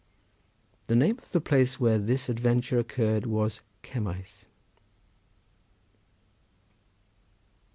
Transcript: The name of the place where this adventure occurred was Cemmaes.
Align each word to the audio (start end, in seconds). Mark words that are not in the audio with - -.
The 0.85 0.95
name 0.95 1.19
of 1.19 1.31
the 1.31 1.39
place 1.39 1.79
where 1.79 1.99
this 1.99 2.27
adventure 2.27 2.79
occurred 2.79 3.27
was 3.27 3.61
Cemmaes. 3.83 4.45